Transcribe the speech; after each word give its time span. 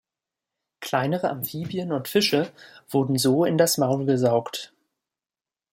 Kleinere 0.79 1.29
Amphibien 1.29 1.91
und 1.91 2.07
Fische 2.07 2.51
wurden 2.89 3.19
so 3.19 3.45
in 3.45 3.59
das 3.59 3.77
Maul 3.77 4.07
gesaugt. 4.07 4.73